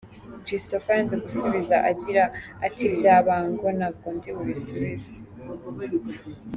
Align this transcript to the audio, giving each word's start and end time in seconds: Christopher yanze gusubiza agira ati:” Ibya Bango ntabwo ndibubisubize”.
Christopher 0.47 0.91
yanze 0.97 1.15
gusubiza 1.23 1.75
agira 1.91 2.23
ati:” 2.65 2.81
Ibya 2.89 3.15
Bango 3.27 3.67
ntabwo 3.77 4.07
ndibubisubize”. 4.17 5.13